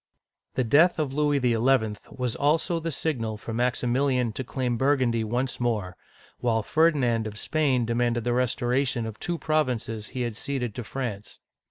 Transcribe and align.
The 0.55 0.63
death 0.63 0.97
of 0.97 1.13
Louis 1.13 1.37
XL 1.39 1.75
was 2.09 2.35
also 2.35 2.79
the 2.79 2.91
signal 2.91 3.37
for 3.37 3.53
MaximiL 3.53 4.11
ian 4.11 4.31
to 4.33 4.43
claim 4.43 4.75
Burgundy 4.75 5.23
once 5.23 5.59
more, 5.59 5.95
while 6.39 6.63
Fer'dinandof 6.63 7.37
Spain 7.37 7.85
demanded 7.85 8.23
the 8.23 8.33
restoration 8.33 9.05
of 9.05 9.19
two 9.19 9.37
provinces 9.37 10.07
which 10.07 10.13
he 10.15 10.21
had 10.23 10.35
ceded 10.35 10.73
to 10.73 10.83
France. 10.83 11.39